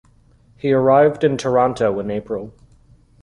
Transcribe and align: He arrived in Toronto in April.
He 0.57 0.73
arrived 0.73 1.23
in 1.23 1.37
Toronto 1.37 1.99
in 1.99 2.09
April. 2.09 2.55